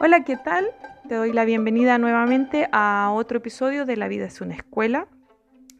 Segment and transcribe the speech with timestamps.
[0.00, 0.70] Hola, ¿qué tal?
[1.08, 5.08] Te doy la bienvenida nuevamente a otro episodio de La vida es una escuela.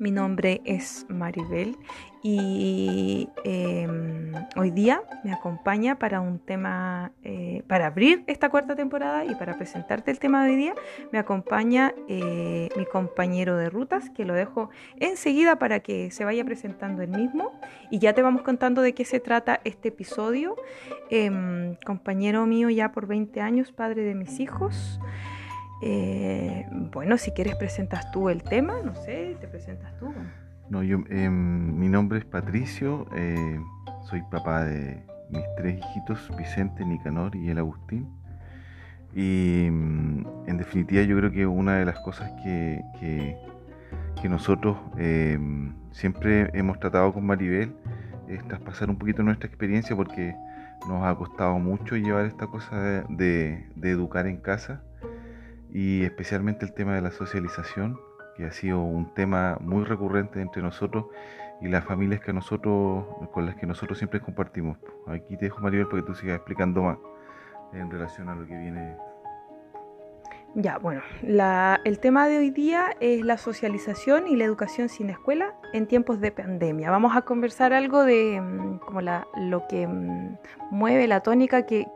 [0.00, 1.76] Mi nombre es Maribel
[2.22, 9.24] y em, hoy día me acompaña para un tema, eh, para abrir esta cuarta temporada
[9.24, 10.74] y para presentarte el tema de hoy día,
[11.12, 16.44] me acompaña eh, mi compañero de rutas, que lo dejo enseguida para que se vaya
[16.44, 17.52] presentando el mismo
[17.90, 20.56] y ya te vamos contando de qué se trata este episodio.
[21.10, 25.00] Em, compañero mío ya por 20 años, padre de mis hijos.
[25.80, 30.12] Eh, bueno, si quieres presentas tú el tema, no sé, te presentas tú.
[30.70, 33.58] No, yo, em, mi nombre es Patricio, eh,
[34.04, 38.08] soy papá de mis tres hijitos, Vicente, Nicanor y el Agustín.
[39.14, 45.72] Y em, en definitiva yo creo que una de las cosas que, que, nosotros em,
[45.90, 47.74] siempre hemos tratado con Maribel
[48.28, 50.34] es traspasar un poquito nuestra experiencia porque
[50.86, 54.82] nos ha costado mucho llevar esta cosa de educar en casa
[55.72, 57.98] y especialmente el tema de la socialización,
[58.38, 61.06] que ha sido un tema muy recurrente entre nosotros
[61.60, 64.78] y las familias que nosotros, con las que nosotros siempre compartimos.
[65.08, 66.98] Aquí te dejo Maribel para que tú sigas explicando más
[67.72, 68.96] en relación a lo que viene.
[70.54, 75.54] Ya, bueno, el tema de hoy día es la socialización y la educación sin escuela
[75.72, 76.90] en tiempos de pandemia.
[76.90, 80.38] Vamos a conversar algo de mm, como la, lo que mm,
[80.70, 81.86] mueve la tónica que,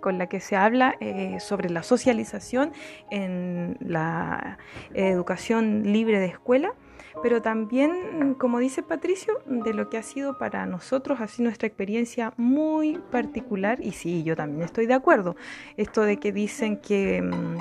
[0.00, 2.72] con la que se habla eh, sobre la socialización
[3.10, 4.58] en la
[4.92, 6.74] educación libre de escuela,
[7.22, 12.32] pero también, como dice Patricio, de lo que ha sido para nosotros, así nuestra experiencia
[12.36, 15.36] muy particular, y sí, yo también estoy de acuerdo,
[15.76, 17.56] esto de que dicen que, mm,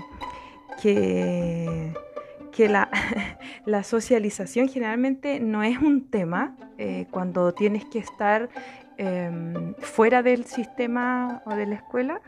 [2.52, 2.90] que la,
[3.66, 8.50] la, socialización generalmente no es un tema eh, cuando tienes que estar
[8.98, 12.22] Em, fuera del sistema o de la escuela,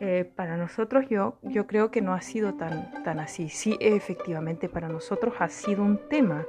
[0.00, 3.48] eh, para nosotros yo, yo creo que no ha sido tan, tan así.
[3.48, 6.46] Sí, efectivamente, para nosotros ha sido un tema.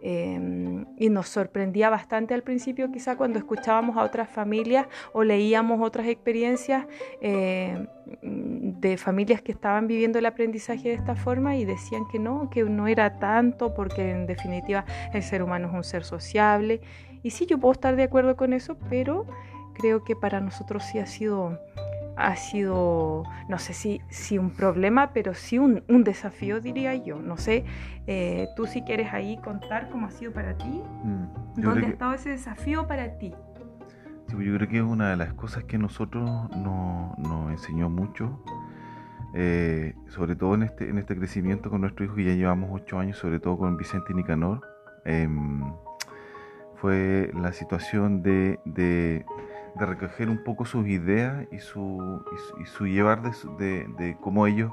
[0.00, 5.80] Em, y nos sorprendía bastante al principio, quizá cuando escuchábamos a otras familias o leíamos
[5.80, 6.86] otras experiencias
[7.20, 7.88] eh,
[8.22, 12.62] de familias que estaban viviendo el aprendizaje de esta forma y decían que no, que
[12.62, 16.80] no era tanto, porque en definitiva el ser humano es un ser sociable
[17.22, 19.26] y sí, yo puedo estar de acuerdo con eso, pero
[19.74, 21.58] creo que para nosotros sí ha sido,
[22.18, 27.20] ha sido no sé si, si un problema, pero sí un, desafío, diría yo.
[27.20, 27.64] No sé,
[28.06, 32.12] eh, tú si quieres ahí contar cómo ha sido para ti, mm, ¿dónde ha estado
[32.12, 33.34] ese desafío para ti?
[34.26, 38.42] Sí, pues yo creo que es una de las cosas que nosotros nos enseñó mucho,
[39.34, 42.98] eh, sobre todo en este, en este crecimiento con nuestro hijo, que ya llevamos ocho
[42.98, 44.60] años, sobre todo con Vicente y Nicanor.
[45.06, 45.62] Em,
[46.76, 49.24] fue la situación de, de,
[49.76, 52.24] recoger un poco sus ideas y su,
[52.60, 54.72] y su, llevar de, de, cómo ellos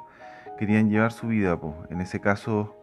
[0.58, 1.60] querían llevar su vida.
[1.90, 2.76] En ese caso,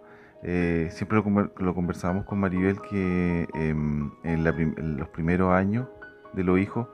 [0.42, 5.88] eh, siempre lo, lo, conversábamos con Maribel que em, en, los primeros años
[6.32, 6.88] de los hijos,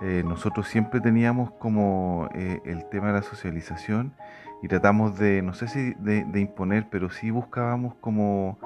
[0.00, 4.14] eh, nosotros siempre teníamos como eh, el tema de la socialización
[4.62, 8.58] y tratamos de, no sé si de imponer, pero sí buscábamos como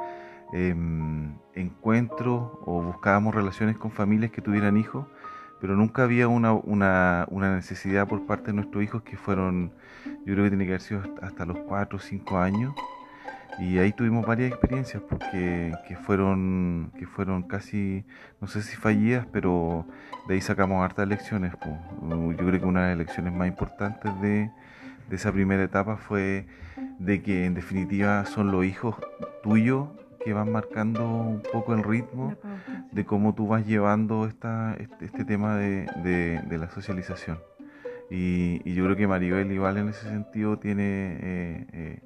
[0.52, 5.06] Em, encuentros o buscábamos relaciones con familias que tuvieran hijos,
[5.60, 9.72] pero nunca había una, una, una, necesidad por parte de nuestros hijos que fueron,
[10.24, 12.74] yo creo que tiene que haber sido hasta los 4 o 5 años.
[13.58, 18.04] Y ahí tuvimos varias experiencias porque que fueron, que fueron casi,
[18.38, 19.86] no sé si fallidas, pero
[20.28, 21.54] de ahí sacamos hartas lecciones.
[22.02, 24.50] Yo creo que una de las lecciones más importantes de,
[25.08, 26.46] de esa primera etapa fue
[26.98, 28.96] de que en definitiva son los hijos
[29.42, 29.88] tuyos
[30.26, 32.34] que van marcando un poco el ritmo
[32.90, 37.38] de cómo tú vas llevando esta, este, este tema de, de, la socialización.
[38.10, 42.00] Y, yo creo que Maribel igual en ese sentido tiene eh, eh,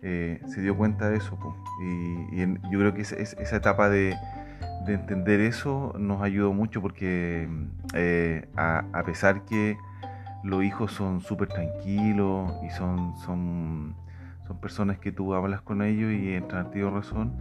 [0.00, 1.38] eh, se dio cuenta de eso.
[1.82, 4.16] Y, yo creo que esa etapa de,
[4.86, 7.50] de, entender eso nos ayudó mucho porque
[8.56, 9.76] a, a, pesar que
[10.42, 13.94] los hijos son súper tranquilos y son, son
[14.48, 17.34] son personas que tú hablas con ellos y entran a ti razón.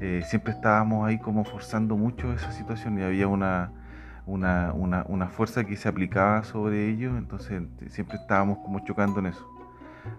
[0.00, 3.70] Eh, siempre estábamos ahí como forzando mucho esa situación y había una,
[4.26, 9.26] una, una, una, fuerza que se aplicaba sobre ellos, entonces siempre estábamos como chocando en
[9.26, 9.48] eso.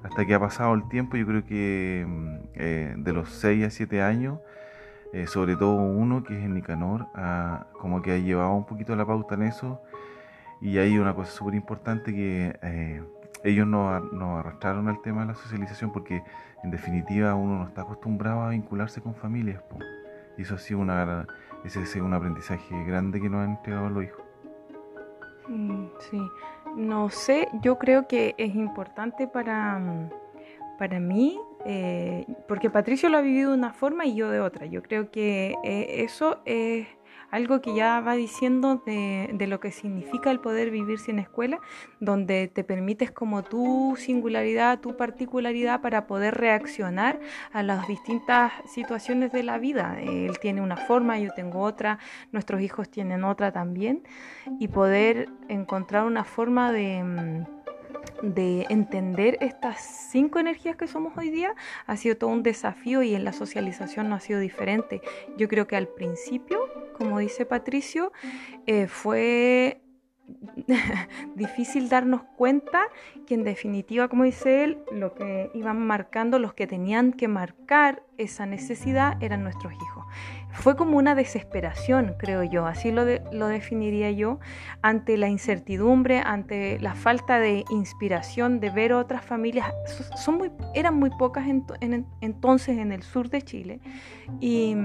[0.03, 3.69] Hasta que ha pasado el tiempo, yo creo que mm, eh, de los 6 a
[3.69, 4.39] 7 años,
[5.11, 7.07] eh, sobre todo uno que es el Nicanor,
[7.79, 9.81] como que ha llevado un poquito la pauta en eso.
[10.61, 13.01] Y hay una cosa súper importante que
[13.43, 14.03] ellos nos,
[14.39, 16.23] arrastraron al tema de la socialización porque
[16.63, 19.61] en definitiva uno no está acostumbrado a vincularse con familias.
[20.37, 21.27] Y eso ha sido una,
[21.63, 24.23] ese es un aprendizaje grande que nos han entregado los hijos.
[25.47, 26.21] Sí, sí.
[26.75, 29.81] no sé, yo creo que es importante para,
[30.77, 34.67] para mí, eh, porque Patricio lo ha vivido de una forma y yo de otra.
[34.67, 36.87] Yo creo que eh, eso es
[37.31, 41.59] algo que ya va diciendo de, de, lo que significa el poder vivir sin escuela,
[41.99, 47.19] donde te permites como tu singularidad, tu particularidad para poder reaccionar
[47.51, 49.99] a las distintas situaciones de la vida.
[50.01, 51.99] Él tiene una forma, yo tengo otra,
[52.31, 54.03] nuestros hijos tienen otra también,
[54.59, 57.58] y poder encontrar una forma de mm,
[58.21, 59.81] de entender estas
[60.11, 61.55] cinco energías que somos hoy día
[61.85, 65.01] ha sido todo un desafío y en la socialización no ha sido diferente.
[65.37, 66.59] Yo creo que al principio,
[66.97, 68.11] como dice Patricio,
[68.65, 69.81] eh, fue
[71.35, 72.81] difícil darnos cuenta
[73.25, 78.03] que en definitiva, como dice él, lo que iban marcando, los que tenían que marcar
[78.17, 80.05] esa necesidad eran nuestros hijos.
[80.51, 84.39] Fue como una desesperación, creo yo, así lo, lo definiría yo,
[84.81, 89.71] ante la incertidumbre, ante la falta de inspiración de ver otras familias.
[90.15, 91.45] Son muy, eran muy pocas
[92.21, 93.79] entonces en el sur de Chile
[94.39, 94.75] y,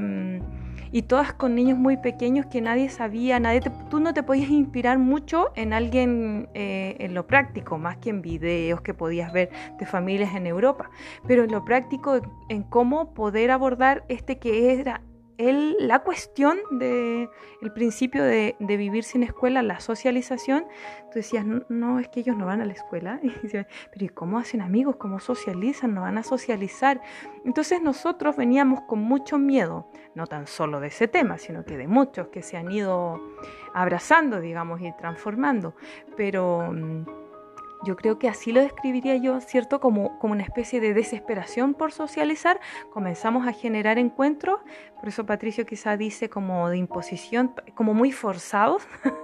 [0.93, 4.99] y, todas con niños muy pequeños que nadie sabía, nadie tú no te podías inspirar
[4.99, 9.87] mucho en alguien eh, en lo práctico, más que en videos que podías ver de
[9.87, 10.91] familias en Europa,
[11.27, 15.01] pero en lo práctico, en cómo poder abordar este que era
[15.39, 17.29] el, la cuestión del
[17.61, 20.67] el principio de, vivir sin escuela, la socialización,
[21.11, 23.21] tú decías, no, es que ellos no van a la escuela,
[23.53, 23.67] pero
[24.05, 24.97] ¿y cómo hacen amigos?
[24.97, 25.95] ¿Cómo socializan?
[25.95, 27.01] No van a socializar.
[27.45, 31.89] Entonces nosotros veníamos con mucho miedo, no tan solo de ese tema, sino que de
[31.89, 33.21] muchos que se han ido
[33.73, 35.75] abrazando, digamos, y transformando,
[36.17, 37.24] pero mm,
[37.85, 39.81] yo creo que así lo describiría yo, ¿cierto?
[39.81, 42.61] Como, como una especie de desesperación por socializar.
[42.93, 44.61] Comenzamos a generar encuentros,
[44.97, 48.87] por eso Patricio quizá dice como de imposición, como muy forzados.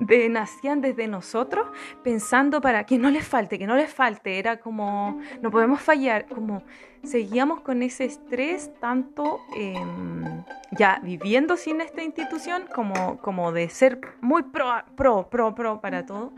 [0.00, 1.66] de, nacían desde nosotros
[2.02, 6.26] pensando para que no les falte, que no les falte, era como, no podemos fallar,
[6.26, 6.62] como
[7.02, 14.00] seguíamos con ese estrés tanto em, ya viviendo sin esta institución como, como de ser
[14.20, 16.32] muy pro, pro, pro, pro para todo.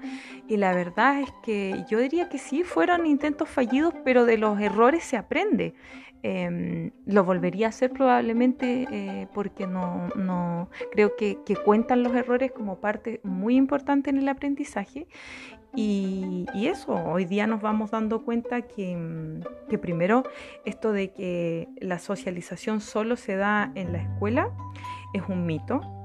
[0.48, 4.60] Y la verdad es que yo diría que sí, fueron intentos fallidos, pero de los
[4.60, 5.74] errores se aprende.
[6.22, 12.52] Em, lo volvería a hacer probablemente eh, porque no, no creo que, cuentan los errores
[12.52, 15.06] como parte muy importante en el aprendizaje.
[15.74, 20.24] Y, y eso, hoy día nos vamos dando cuenta que, que, primero
[20.64, 24.50] esto de que la socialización solo se da en la escuela
[25.14, 25.99] es un mito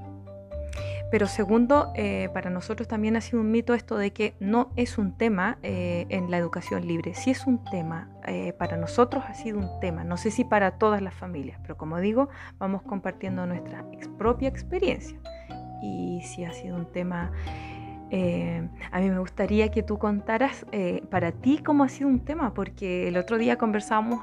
[1.10, 4.98] pero segundo, eh, para nosotros también ha sido un mito esto de que no es
[4.98, 7.14] un tema eh, en la educación libre.
[7.14, 10.02] Sí es un tema, eh, para nosotros ha sido un tema.
[10.02, 13.84] No sé si para todas las familias, pero como digo, vamos compartiendo nuestra
[14.18, 15.18] propia experiencia.
[15.80, 17.30] Y sí ha sido un tema...
[18.10, 20.66] a mí me gustaría que tú contaras
[21.10, 24.22] para ti cómo ha sido un tema, porque el otro día conversábamos,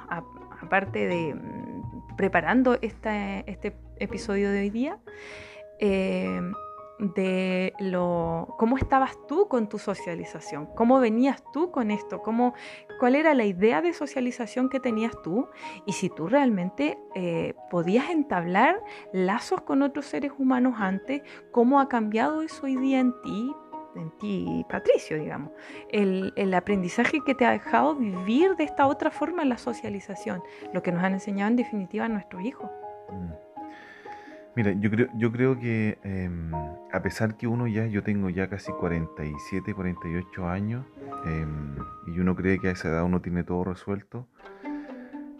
[0.62, 4.98] aparte de mm, preparando este episodio de hoy día,
[7.04, 12.54] de lo cómo estabas tú con tu socialización, cómo venías tú con esto, cómo,
[13.00, 15.48] cuál era la idea de socialización que tenías tú
[15.86, 21.22] y si tú realmente eh, podías entablar lazos con otros seres humanos antes,
[21.52, 23.54] cómo ha cambiado eso hoy día en ti,
[23.96, 25.52] en ti, Patricio, digamos,
[25.90, 30.42] el, el, aprendizaje que te ha dejado vivir de esta otra forma la socialización,
[30.74, 32.72] lo que nos han enseñado en definitiva nuestros hijos.
[33.12, 33.53] Mm.
[34.56, 36.54] Mira, yo creo, yo creo que em,
[36.92, 40.86] a pesar que uno ya, yo tengo ya casi 47, 48 años,
[41.26, 44.28] em, y uno cree que a esa edad uno tiene todo resuelto,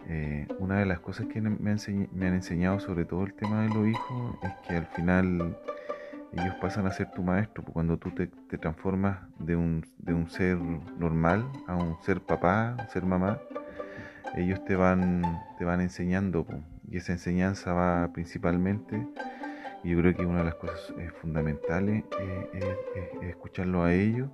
[0.08, 3.86] eh, una de las cosas que me, han enseñado sobre todo el tema de los
[3.86, 5.56] hijos es que al final
[6.32, 8.26] ellos pasan a ser tu maestro, pues, cuando tú te,
[8.58, 13.38] transformas de un, de un, ser normal a un ser papá, un ser mamá,
[14.34, 15.22] ellos te van,
[15.56, 16.44] te van enseñando.
[16.44, 16.60] Pues
[16.94, 19.04] y esa enseñanza va principalmente,
[19.82, 22.76] y yo creo que una de las cosas eh, fundamentales eh,
[23.20, 24.30] es, escucharlo a ellos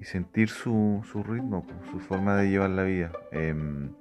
[0.00, 3.12] y sentir su, ritmo, su forma de llevar la vida.
[3.30, 3.92] Em,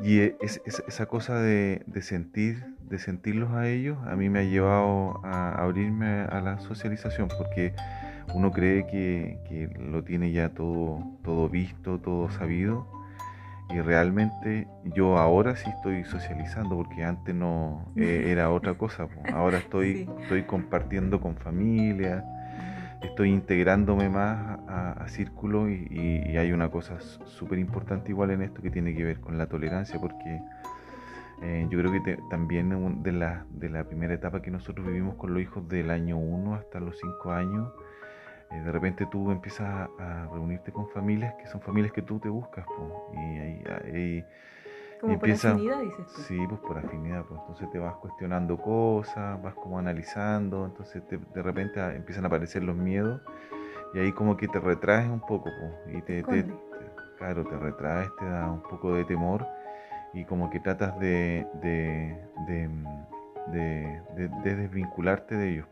[0.00, 5.20] y e, esa cosa de, sentir, de sentirlos a ellos, a mí me ha llevado
[5.24, 7.74] a abrirme a la socialización, porque
[8.32, 12.86] uno cree que, que lo tiene ya todo, todo visto, todo sabido,
[13.68, 19.08] y realmente yo ahora sí estoy socializando porque antes no eh, era otra cosa.
[19.32, 22.24] Ahora estoy, estoy compartiendo con familia,
[23.02, 28.70] estoy integrándome más a, círculos y, hay una cosa súper importante igual en esto que
[28.70, 30.40] tiene que ver con la tolerancia porque
[31.42, 35.32] eh, yo creo que también de la, de la primera etapa que nosotros vivimos con
[35.32, 37.72] los hijos del año 1 hasta los 5 años,
[38.50, 42.28] eh, de repente tú empiezas a, reunirte con familias que son familias que tú te
[42.28, 42.66] buscas,
[43.12, 43.38] y
[43.94, 44.24] ahí,
[45.00, 46.22] como por afinidad, dices tú.
[46.22, 51.42] Sí, pues por afinidad, pues entonces te vas cuestionando cosas, vas como analizando, entonces de
[51.42, 53.20] repente empiezan a aparecer los miedos
[53.94, 55.50] y ahí como que te retraes un poco,
[55.84, 56.22] pues, y te,
[57.18, 59.46] claro, te retraes, te da un poco de temor
[60.12, 62.18] y como que tratas de, de,
[63.52, 65.66] de, desvincularte de ellos.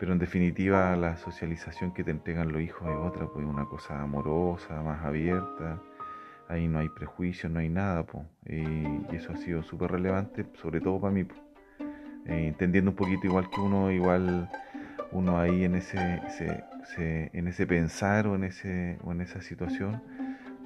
[0.00, 4.00] Pero en definitiva la socialización que te entregan los hijos es otra, pues una cosa
[4.00, 5.78] amorosa, más abierta,
[6.48, 8.24] ahí no hay prejuicios, no hay nada, pues.
[8.46, 11.26] y eso ha sido súper relevante, sobre todo para mí,
[12.26, 14.50] eh, entendiendo un poquito igual que uno, igual
[15.12, 15.98] uno ahí en ese,
[16.96, 20.00] en ese pensar o en, ese, o en esa situación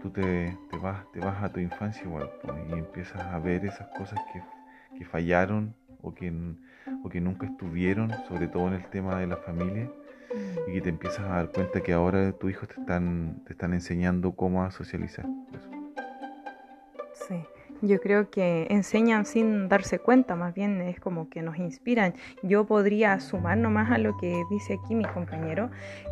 [0.01, 2.31] tú te, vas, te vas a tu infancia igual
[2.69, 6.33] y empiezas a ver esas cosas que, fallaron o que,
[7.03, 9.91] o que nunca estuvieron, sobre todo en el tema de la familia,
[10.67, 13.73] y que te empiezas a dar cuenta que ahora tus hijos te están, te están
[13.73, 15.27] enseñando cómo a socializar.
[17.29, 17.37] Sí.
[17.83, 22.15] Yo creo que enseñan sin darse cuenta, más bien es como que nos inspiran.
[22.43, 25.71] Yo podría sumar nomás a lo que dice aquí mi compañero,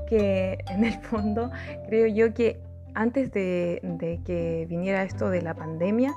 [0.09, 1.51] que en el fondo
[1.89, 2.61] creo yo que
[2.95, 6.13] antes de, que viniera esto de la pandemia,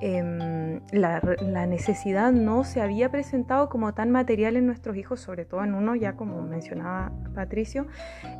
[0.00, 1.20] em, la,
[1.66, 5.94] necesidad no se había presentado como tan material en nuestros hijos, sobre todo en uno,
[5.94, 7.86] ya como mencionaba Patricio,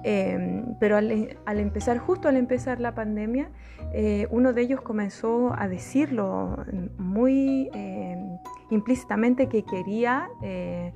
[0.02, 3.50] em, pero al, empezar, justo al empezar la pandemia,
[3.92, 6.56] eh, uno de ellos comenzó a decirlo
[6.98, 8.38] muy em,
[8.70, 10.92] implícitamente que quería eh,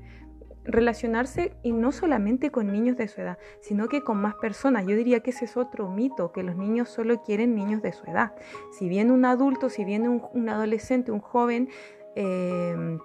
[0.68, 4.86] relacionarse y no solamente con niños de su edad, sino que con más personas.
[4.86, 8.04] Yo diría que ese es otro mito, que los niños solo quieren niños de su
[8.04, 8.32] edad.
[8.78, 11.68] Si viene un adulto, si viene un, adolescente, un joven,
[12.14, 12.98] eh,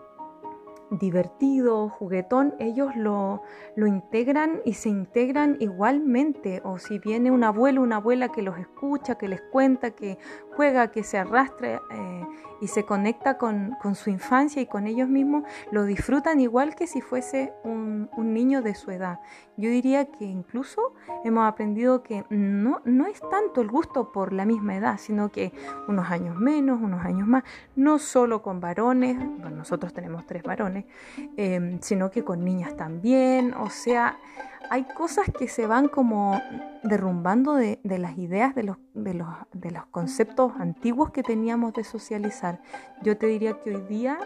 [0.92, 3.42] divertido, juguetón, ellos lo,
[3.76, 6.62] lo, integran y se integran igualmente.
[6.64, 10.18] O si viene un abuelo, una abuela que los escucha, que les cuenta, que
[10.56, 12.28] juega, que se arrastra eh,
[12.62, 17.02] y se conecta con, su infancia y con ellos mismos, lo disfrutan igual que si
[17.02, 19.20] fuese un, niño de su edad.
[19.58, 24.46] Yo diría que incluso hemos aprendido que no, no es tanto el gusto por la
[24.46, 25.52] misma edad, sino que
[25.88, 27.44] unos años menos, unos años más,
[27.76, 29.18] no solo con varones,
[29.52, 30.83] nosotros tenemos tres varones,
[31.38, 34.18] eh, sino que con niñas también, o sea,
[34.70, 36.42] hay cosas que se van como
[36.84, 41.84] derrumbando de, las ideas, de los, de, los, de los conceptos antiguos que teníamos de
[41.84, 42.62] socializar.
[43.02, 44.18] Yo te diría que hoy día,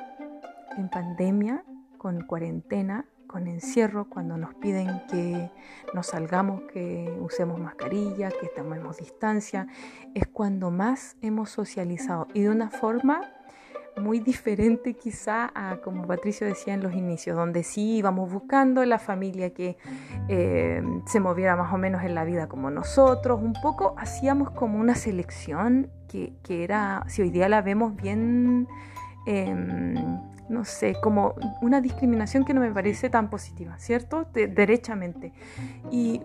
[0.77, 1.63] en pandemia,
[1.97, 5.51] con cuarentena, con encierro, cuando nos piden que
[5.93, 9.67] nos salgamos, que usemos mascarilla, que tomemos distancia,
[10.13, 13.21] es cuando más hemos socializado y de una forma
[13.97, 18.99] muy diferente quizá a como Patricio decía en los inicios, donde sí íbamos buscando la
[18.99, 19.77] familia que
[20.27, 24.79] eh, se moviera más o menos en la vida como nosotros, un poco hacíamos como
[24.79, 28.67] una selección que, era, si hoy día la vemos bien,
[29.25, 29.95] em,
[30.49, 34.25] no sé, como una discriminación que no me parece tan positiva, ¿cierto?
[34.33, 35.33] derechamente.
[35.91, 36.21] Y,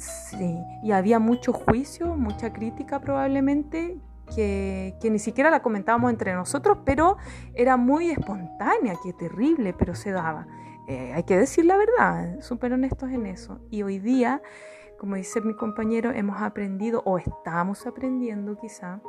[0.00, 3.98] Sí, y había mucho juicio, mucha crítica probablemente
[4.34, 7.16] que, ni siquiera la comentábamos entre nosotros, pero
[7.54, 10.46] era muy espontánea, qué terrible, pero se daba.
[10.88, 13.60] Eh, hay que decir la verdad, súper honestos en eso.
[13.70, 14.42] Y hoy día,
[14.98, 19.00] como dice mi compañero, hemos aprendido o estamos aprendiendo quizá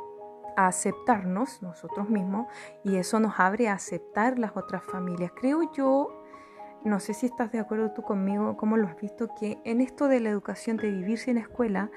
[0.56, 2.46] a aceptarnos nosotros mismos
[2.84, 5.32] y eso nos abre a aceptar las otras familias.
[5.34, 6.22] Creo yo,
[6.84, 10.08] no sé si estás de acuerdo tú conmigo, cómo lo has visto, que en esto
[10.08, 11.90] de la educación de vivir sin escuela,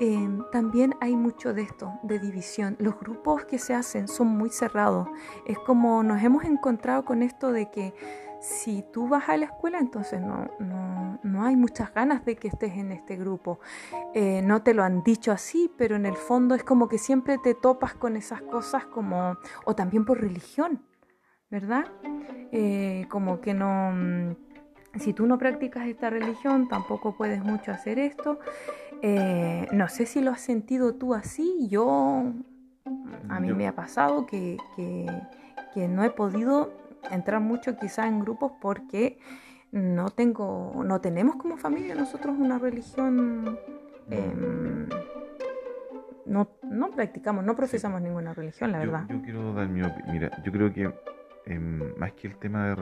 [0.00, 2.76] Em, también hay mucho de esto, de división.
[2.78, 5.08] Los grupos que se hacen son muy cerrados.
[5.46, 7.94] Es como nos hemos encontrado con esto de que
[8.40, 10.50] si tú vas a la escuela, entonces no,
[11.22, 13.58] no, hay muchas ganas de que estés en este grupo.
[14.12, 17.38] Eh, no te lo han dicho así, pero en el fondo es como que siempre
[17.38, 20.84] te topas con esas cosas como, o también por religión,
[21.50, 21.86] ¿verdad?
[22.52, 24.34] Eh, como que no, mm,
[24.98, 28.38] si tú no practicas esta religión, tampoco puedes mucho hacer esto.
[29.06, 32.32] Eh, no sé si lo has sentido tú así, yo
[33.28, 34.56] a mí me ha pasado que,
[35.76, 36.72] no he podido
[37.10, 39.18] entrar mucho quizá en grupos porque
[39.72, 43.58] no tengo, no tenemos como familia nosotros una religión,
[44.08, 44.88] em,
[46.24, 49.04] no, no, practicamos, no profesamos ninguna religión, la verdad.
[49.10, 50.90] Yo quiero dar mi opinión, mira, yo creo que
[51.44, 52.76] em, más que el tema de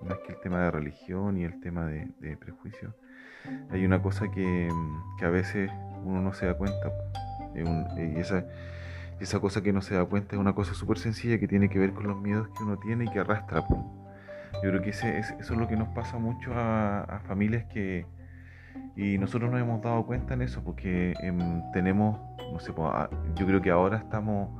[0.00, 2.92] más que el tema de religión y el tema de, de prejuicio,
[3.70, 4.68] hay una cosa que,
[5.22, 5.70] a veces
[6.04, 6.92] uno no se da cuenta.
[7.54, 8.44] Y esa,
[9.20, 11.78] esa cosa que no se da cuenta es una cosa súper sencilla que tiene que
[11.78, 13.64] ver con los miedos que uno tiene y que arrastra.
[14.62, 18.06] Yo creo que ese, eso es lo que nos pasa mucho a, familias que,
[18.96, 22.20] Y nosotros nos hemos dado cuenta en eso porque em, tenemos,
[22.52, 22.72] no sé,
[23.34, 24.50] yo creo que ahora estamos,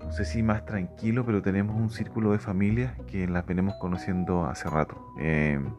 [0.00, 4.46] no sé si más tranquilos, pero tenemos un círculo de familias que las venimos conociendo
[4.46, 5.14] hace rato.
[5.18, 5.70] Em,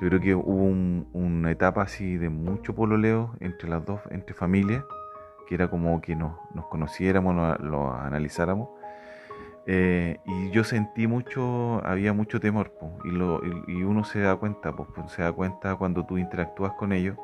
[0.00, 0.64] yo creo que hubo
[1.12, 4.84] una etapa así de mucho pololeo entre las dos, entre familias,
[5.48, 8.68] que era como que nos, nos conociéramos, lo, analizáramos.
[9.66, 12.72] Eh, y yo sentí mucho, había mucho temor,
[13.04, 16.92] y, lo, y, uno se da cuenta, pues, se da cuenta cuando tú interactúas con
[16.92, 17.16] ellos.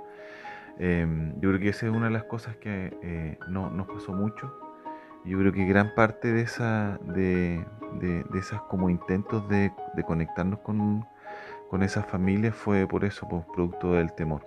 [0.79, 4.13] Em, yo creo que esa es una de las cosas que eh, no, nos pasó
[4.13, 4.53] mucho.
[5.25, 7.65] Yo creo que gran parte de, esa, de,
[8.01, 11.07] de, de esas como intentos de, de conectarnos con,
[11.71, 14.43] con esas familias fue por eso, por producto del temor.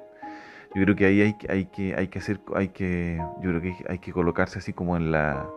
[0.76, 3.76] Yo creo que ahí hay, hay, que, hay que hacer, hay que, yo creo que
[3.88, 5.48] hay que colocarse así como en la,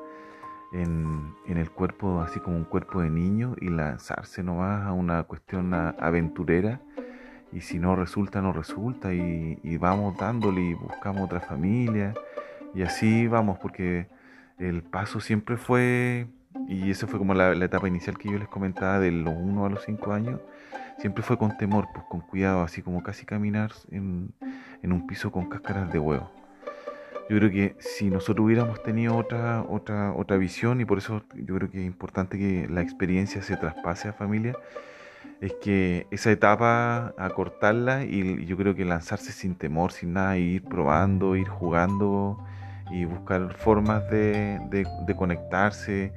[0.73, 5.25] en, en el cuerpo, así como un cuerpo de niño y lanzarse nomás a una
[5.25, 6.81] cuestión aventurera.
[7.53, 9.13] Y si no resulta, no resulta.
[9.13, 12.15] Y, y, vamos dándole y buscamos otra familia.
[12.75, 14.07] Y así vamos porque
[14.59, 16.29] el paso siempre fue
[16.69, 19.71] y eso fue como la, etapa inicial que yo les comentaba de los 1 a
[19.71, 20.41] los 5 años
[21.01, 24.35] siempre fue con temor, pues con cuidado, así como casi caminar en,
[24.83, 26.31] un piso con cáscaras de huevo.
[27.29, 31.57] Yo creo que si nosotros hubiéramos tenido otra, otra, otra visión, y por eso yo
[31.57, 34.57] creo que es importante que la experiencia se traspase a familia,
[35.41, 40.65] es que esa etapa acortarla y yo creo que lanzarse sin temor, sin nada, ir
[40.65, 42.45] probando, ir jugando
[42.91, 46.13] y buscar formas de, de conectarse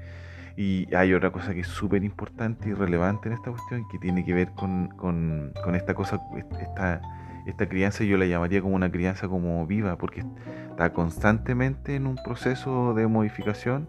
[0.55, 4.23] y hay otra cosa que es súper importante y relevante en esta cuestión que tiene
[4.23, 6.21] que ver con, con, esta cosa,
[6.59, 7.01] esta,
[7.45, 10.23] esta crianza yo la llamaría como una crianza como viva, porque
[10.69, 13.87] está constantemente en un proceso de modificación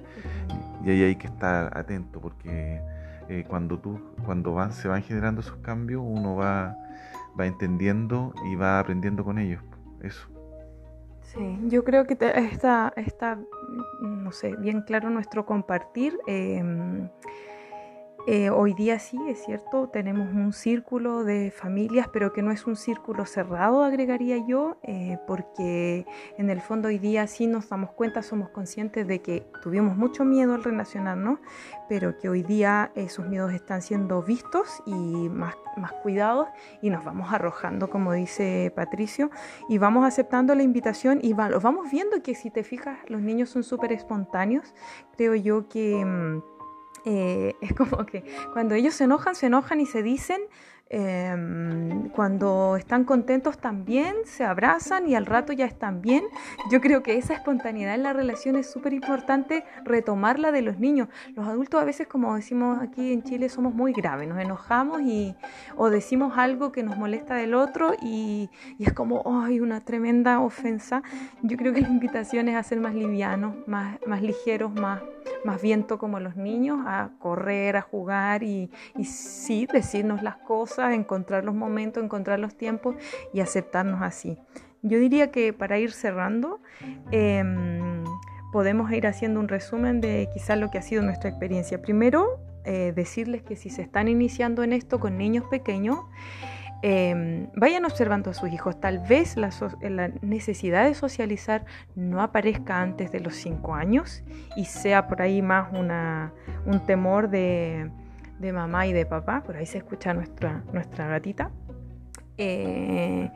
[0.85, 2.81] y ahí hay que estar atento porque
[3.29, 6.77] eh, cuando tú, cuando van, se van generando esos cambios, uno va,
[7.39, 9.63] va entendiendo y va aprendiendo con ellos.
[10.03, 10.29] Eso.
[11.23, 13.39] Sí, yo creo que está, está,
[14.01, 16.19] no sé, bien claro nuestro compartir.
[16.27, 17.09] Em,
[18.27, 22.67] eh, hoy día sí, es cierto, tenemos un círculo de familias, pero que no es
[22.67, 26.07] un círculo cerrado, agregaría yo, eh, porque
[26.39, 30.25] en el fondo hoy día sí nos damos cuenta, somos conscientes de que tuvimos mucho
[30.25, 31.39] miedo al relacionarnos,
[31.87, 35.55] pero que hoy día esos miedos están siendo vistos y más,
[36.03, 36.49] cuidados
[36.81, 39.31] y nos vamos arrojando, como dice Patricio,
[39.69, 43.51] y vamos aceptando la invitación y va, vamos viendo que si te fijas, los niños
[43.51, 44.73] son súper espontáneos.
[45.15, 46.43] Creo yo que...
[47.05, 50.41] Eh, es como que cuando ellos se enojan, se enojan y se dicen,
[50.89, 56.25] em, cuando están contentos también, se abrazan y al rato ya están bien.
[56.71, 61.09] Yo creo que esa espontaneidad en la relación es súper importante retomarla de los niños.
[61.35, 65.35] Los adultos a veces, como decimos aquí en Chile, somos muy graves, nos enojamos y,
[65.77, 70.41] o decimos algo que nos molesta del otro y, y es como, ¡ay, una tremenda
[70.41, 71.03] ofensa!
[71.43, 75.03] Yo creo que la invitación es a ser más livianos, más, más ligeros, más
[75.45, 78.71] más viento como los niños, a correr, a jugar y,
[79.05, 82.97] sí, decirnos las cosas, encontrar los momentos, encontrar los tiempos
[83.33, 84.39] y aceptarnos así.
[84.83, 86.61] Yo diría que para ir cerrando,
[87.11, 88.05] em,
[88.53, 91.81] podemos ir haciendo un resumen de quizás lo que ha sido nuestra experiencia.
[91.81, 95.99] Primero, eh, decirles que si se están iniciando en esto con niños pequeños,
[96.87, 98.79] Em, vayan observando a sus hijos.
[98.79, 99.49] Tal vez la,
[100.21, 104.23] necesidad de socializar no aparezca antes de los 5 años
[104.55, 106.35] y sea por ahí más una,
[106.67, 107.91] un temor de,
[108.53, 109.43] mamá y de papá.
[109.43, 111.51] Por ahí se escucha nuestra, nuestra gatita.
[112.37, 113.31] Eh,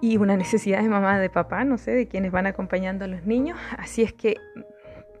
[0.00, 3.26] y una necesidad de mamá, de papá, no sé, de quienes van acompañando a los
[3.26, 3.58] niños.
[3.76, 4.36] Así es que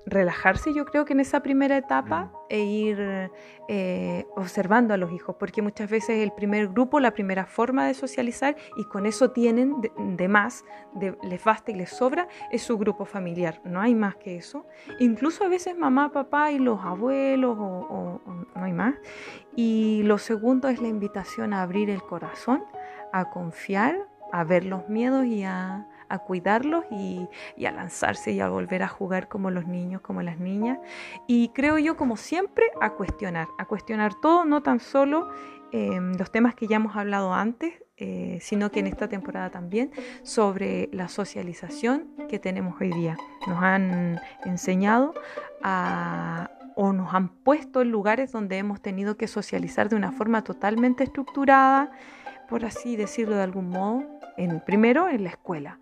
[0.06, 3.30] relajarse yo creo que en esa primera etapa e ir
[3.68, 7.94] eh, observando a los hijos, porque muchas veces el primer grupo, la primera forma de
[7.94, 10.64] socializar y con eso tienen de, más,
[11.22, 14.66] les basta y les sobra, es su grupo familiar, no hay más que eso.
[14.98, 18.20] Incluso a veces mamá, papá y los abuelos o
[18.54, 18.94] no hay más.
[19.56, 22.64] Y lo segundo es la invitación a abrir el corazón,
[23.12, 23.96] a confiar,
[24.32, 27.28] a ver los miedos y a a cuidarlos y,
[27.64, 30.78] a lanzarse y a volver a jugar como los niños, como las niñas.
[31.26, 35.28] Y creo yo, como siempre, a cuestionar, a cuestionar todo, no tan solo
[35.72, 39.92] em, los temas que ya hemos hablado antes, eh, sino que en esta temporada también
[40.24, 43.16] sobre la socialización que tenemos hoy día.
[43.46, 45.14] Nos han enseñado
[46.74, 51.04] o nos han puesto en lugares donde hemos tenido que socializar de una forma totalmente
[51.04, 51.92] estructurada,
[52.48, 54.02] por así decirlo de algún modo,
[54.36, 55.78] en, primero en la escuela,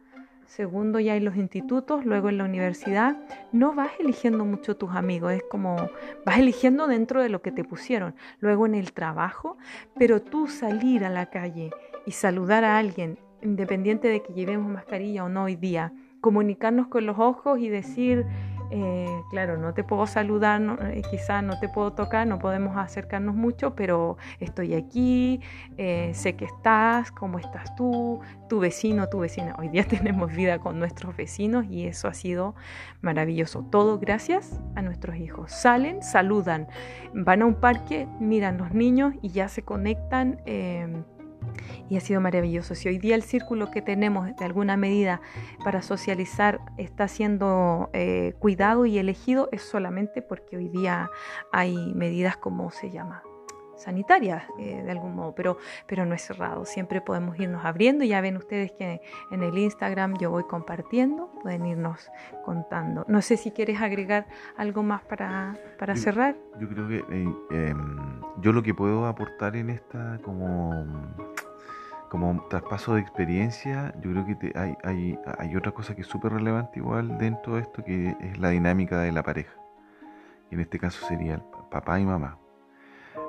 [0.57, 3.17] segundo ya en los institutos, luego en la universidad,
[3.53, 5.89] no vas eligiendo mucho tus amigos, es como
[6.27, 9.57] vas eligiendo dentro de lo que te pusieron, luego en el trabajo,
[9.97, 11.71] pero tú salir a la calle
[12.05, 17.07] y saludar a alguien independiente de que llevemos mascarilla o no hoy día, comunicarnos con
[17.07, 18.27] los ojos y decir,
[18.75, 23.35] eh, claro, no te puedo saludar, eh, quizás no te puedo tocar, no podemos acercarnos
[23.35, 25.43] mucho, pero estoy aquí,
[25.77, 29.55] eh, sé que estás, cómo estás tú, tu vecino, tu vecina.
[29.59, 32.55] Hoy día tenemos vida con nuestros vecinos y eso ha sido
[33.03, 33.63] maravilloso.
[33.71, 35.53] Todo gracias a nuestros hijos.
[35.53, 36.67] Salen, saludan,
[37.13, 40.41] van a un parque, miran los niños y ya se conectan
[41.89, 42.75] y ha sido maravilloso.
[42.75, 45.21] Si hoy día el círculo que tenemos de alguna medida
[45.65, 51.11] para socializar está siendo eh, cuidado y elegido, es solamente porque hoy día
[51.53, 53.23] hay medidas como se llama
[53.83, 56.65] sanitarias eh, de algún modo, pero, pero no es cerrado.
[56.65, 58.05] Siempre podemos irnos abriendo.
[58.05, 62.11] Ya ven ustedes que en el Instagram yo voy compartiendo, pueden irnos
[62.45, 63.05] contando.
[63.09, 66.37] No sé si quieres agregar algo más para, para cerrar.
[66.61, 70.87] Yo creo que eh, em, yo lo que puedo aportar en esta como
[72.13, 76.35] como traspaso de experiencia, yo creo que hay, hay, hay, otra cosa que es súper
[76.35, 79.55] relevante igual dentro de esto, que es la dinámica de la pareja.
[80.51, 82.37] Y en este caso sería papá y mamá.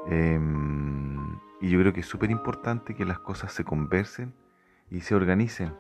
[0.10, 1.16] Em,
[1.62, 4.34] y yo creo que es súper importante que las cosas se conversen
[4.92, 5.72] y se organicen.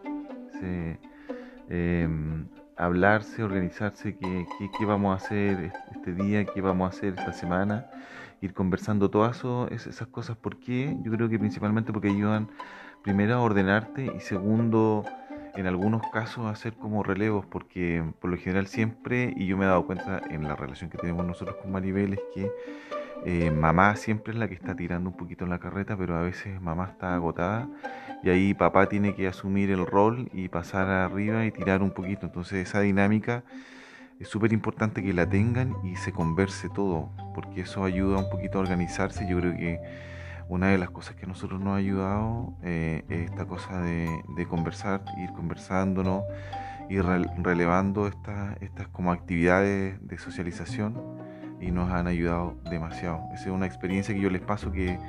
[1.67, 7.33] Em, hablarse, organizarse, qué, qué, vamos a hacer este día, qué vamos a hacer esta
[7.33, 7.85] semana,
[8.39, 10.37] ir conversando todas esas cosas.
[10.37, 10.95] ¿Por qué?
[11.03, 12.47] Yo creo que principalmente porque ayudan
[13.03, 15.05] primero ordenarte y segundo
[15.55, 19.67] en algunos casos hacer como relevos porque por lo general siempre y yo me he
[19.67, 22.51] dado cuenta en la relación que tenemos nosotros con Maribel es que
[23.25, 26.21] eh, mamá siempre es la que está tirando un poquito en la carreta pero a
[26.21, 27.67] veces mamá está agotada
[28.23, 32.25] y ahí papá tiene que asumir el rol y pasar arriba y tirar un poquito.
[32.25, 33.43] Entonces esa dinámica
[34.19, 38.59] es súper importante que la tengan y se converse todo porque eso ayuda un poquito
[38.59, 39.27] a organizarse.
[39.29, 39.79] Yo creo que
[40.49, 44.45] una de las cosas que a nosotros nos ha ayudado eh, es esta cosa de,
[44.49, 46.23] conversar, ir conversándonos,
[46.89, 50.95] ir relevando estas, estas como actividades de socialización
[51.63, 53.21] y nos han ayudado demasiado.
[53.33, 54.99] Esa es una experiencia que yo les paso que,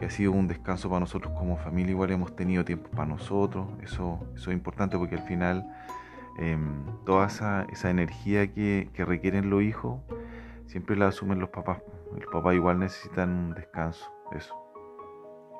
[0.00, 4.18] ha sido un descanso para nosotros como familia, igual hemos tenido tiempo para nosotros, eso,
[4.34, 5.70] eso es importante porque al final
[6.38, 10.00] em, toda esa, esa energía que, requieren los hijos
[10.64, 11.82] siempre la asumen los papás.
[12.16, 14.59] Los papás igual necesitan un descanso, eso.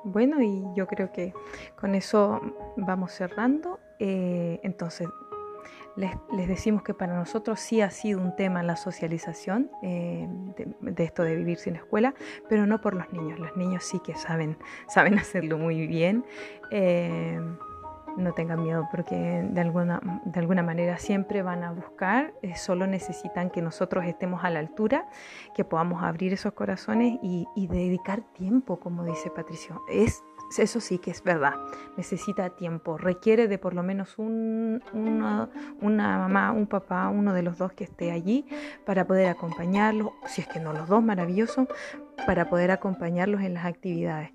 [0.03, 1.33] Bueno, y yo creo que
[1.75, 2.41] con eso
[2.77, 3.79] vamos cerrando.
[3.99, 5.07] Eh, entonces,
[5.95, 6.11] les,
[6.47, 10.27] decimos que para nosotros sí ha sido un tema la socialización eh,
[10.79, 12.13] de, esto de vivir sin escuela,
[12.49, 13.39] pero no por los niños.
[13.39, 16.25] Los niños sí que saben, saben hacerlo muy bien.
[16.71, 17.39] Eh,
[18.17, 22.87] no tengan miedo porque de alguna, de alguna manera siempre van a buscar, eh, solo
[22.87, 25.07] necesitan que nosotros estemos a la altura,
[25.55, 29.81] que podamos abrir esos corazones y, dedicar tiempo, como dice Patricio.
[29.89, 30.23] Es,
[30.57, 31.53] eso sí que es verdad,
[31.95, 37.43] necesita tiempo, requiere de por lo menos un, una, una mamá, un papá, uno de
[37.43, 38.45] los dos que esté allí
[38.85, 41.67] para poder acompañarlos, si es que no los dos, maravilloso,
[42.25, 44.31] para poder acompañarlos en las actividades.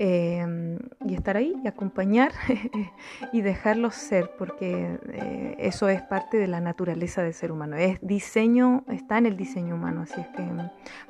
[0.00, 2.32] Em, y estar ahí y acompañar
[3.32, 7.76] y dejarlos ser, porque eh, eso es parte de la naturaleza del ser humano.
[7.76, 10.02] Es diseño, está en el diseño humano.
[10.02, 10.42] Así es que,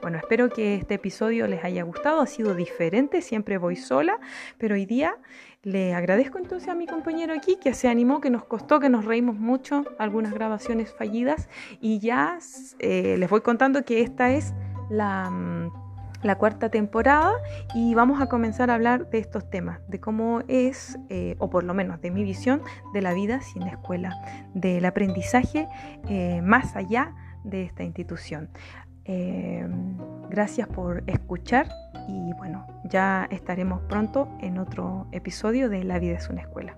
[0.02, 2.20] bueno, espero que este episodio les haya gustado.
[2.20, 4.18] Ha sido diferente, siempre voy sola,
[4.58, 5.16] pero hoy día
[5.62, 9.06] le agradezco entonces a mi compañero aquí que se animó, que nos costó, que nos
[9.06, 11.48] reímos mucho, algunas grabaciones fallidas
[11.80, 12.38] y ya
[12.80, 14.52] eh, les voy contando que esta es
[14.90, 15.83] la mm,
[16.24, 17.32] la cuarta temporada
[17.74, 21.64] y vamos a comenzar a hablar de estos temas, de cómo es, eh, o por
[21.64, 24.16] lo menos de mi visión, de la vida sin escuela,
[24.54, 25.68] del aprendizaje
[26.08, 28.48] eh, más allá de esta institución.
[29.04, 29.66] Eh,
[30.30, 31.68] gracias por escuchar
[32.08, 36.76] y bueno, ya estaremos pronto en otro episodio de La vida es una escuela.